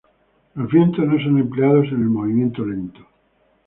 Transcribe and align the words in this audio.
Los 0.55 0.71
vientos 0.71 1.05
no 1.05 1.15
son 1.19 1.37
empleados 1.37 1.85
en 1.89 2.01
el 2.01 2.09
movimiento 2.09 2.65
lento. 2.65 3.01